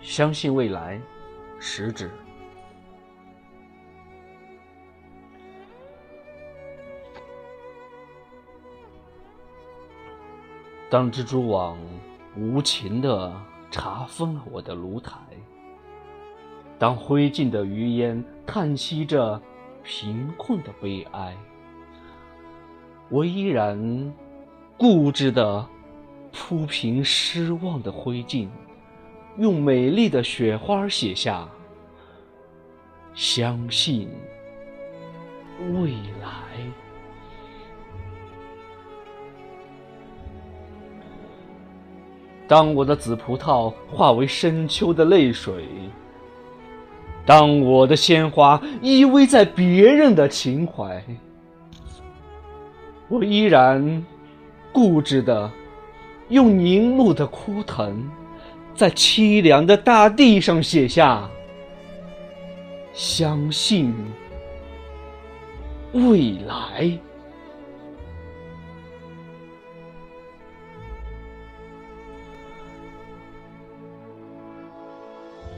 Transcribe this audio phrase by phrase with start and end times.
[0.00, 1.00] 相信未来，
[1.58, 2.10] 实质。
[10.90, 11.76] 当蜘蛛网
[12.34, 13.38] 无情地
[13.70, 15.20] 查封了我的炉台，
[16.78, 19.40] 当灰烬的余烟叹息着
[19.84, 21.36] 贫困的悲哀，
[23.10, 24.14] 我依然
[24.78, 25.68] 固执地
[26.32, 28.48] 铺平失望的灰烬，
[29.38, 31.48] 用美丽的雪花写下
[33.14, 34.08] “相信
[35.72, 36.26] 未来”。
[42.48, 45.66] 当我的紫葡萄化为深秋的泪水，
[47.24, 51.04] 当我的鲜花依偎在别人的情怀，
[53.06, 54.04] 我依然
[54.72, 55.48] 固执的
[56.28, 58.10] 用凝露的枯藤，
[58.78, 61.28] 在凄凉的大地上写下
[62.94, 63.92] “相信
[65.90, 66.96] 未来”。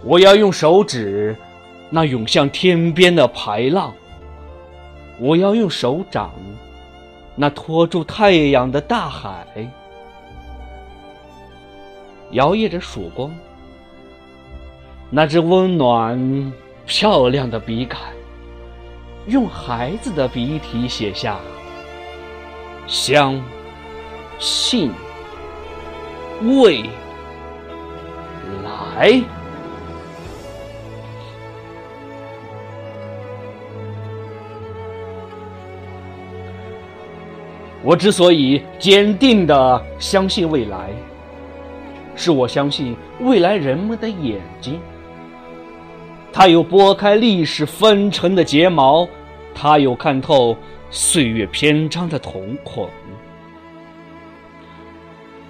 [0.03, 1.37] 我要用手指
[1.91, 3.93] 那涌向天边的排浪，
[5.19, 6.33] 我要用手掌
[7.37, 9.47] 那托住太阳的大海，
[12.33, 13.35] 摇曳着曙光，
[15.11, 16.53] 那只温暖
[16.87, 17.99] 漂亮的笔杆，
[19.27, 21.39] 用孩子的笔体写下
[22.87, 23.43] “相
[24.39, 24.93] 信
[26.43, 26.85] 未
[28.65, 29.23] 来”。
[37.83, 40.91] 我之所以坚定的相信未来，
[42.21, 44.79] 是我相信未来人们的眼睛，
[46.31, 49.09] 它有拨开历史纷尘的睫毛，
[49.55, 50.55] 它有看透
[50.91, 52.91] 岁月篇章的瞳孔。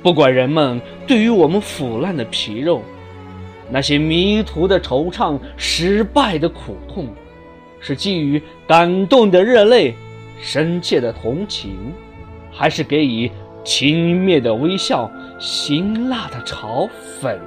[0.01, 2.83] 不管人们对于我们腐烂的皮肉，
[3.69, 7.09] 那些迷途的惆怅、失败的苦痛，
[7.81, 9.93] 是基于感动的热泪、
[10.41, 11.77] 深切的同情。
[12.53, 13.29] 还是给予
[13.65, 16.87] 轻蔑的微笑、辛辣的炒
[17.19, 17.41] 粉。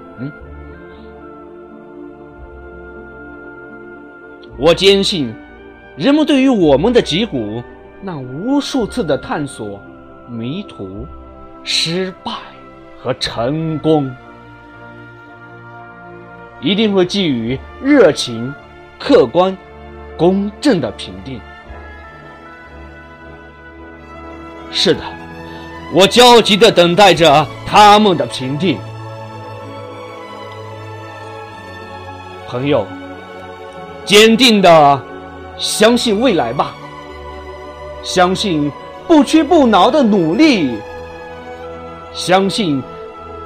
[4.57, 5.31] 我坚信，
[5.95, 7.61] 人们对于我们的脊骨
[8.01, 9.79] 那无数次的探索、
[10.27, 11.05] 迷途、
[11.63, 12.31] 失败
[12.99, 14.11] 和成功，
[16.61, 18.51] 一定会给予热情、
[18.97, 19.55] 客观、
[20.17, 21.39] 公正的评定。
[24.71, 25.01] 是的，
[25.93, 28.77] 我焦急的等待着他们的评定。
[32.47, 32.85] 朋友，
[34.05, 35.01] 坚定的
[35.57, 36.75] 相信未来吧，
[38.03, 38.71] 相信
[39.07, 40.77] 不屈不挠的努力，
[42.13, 42.79] 相信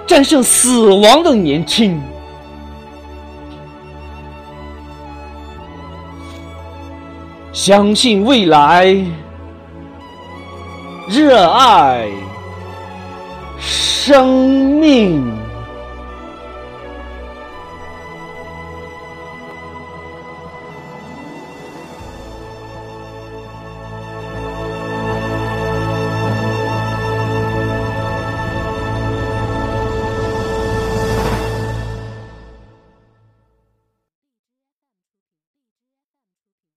[0.06, 1.98] 战胜死亡的年轻，
[7.54, 8.94] 相信未来。
[11.08, 12.10] 热爱
[14.08, 15.47] 生命。